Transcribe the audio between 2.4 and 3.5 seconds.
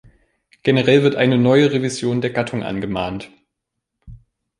angemahnt.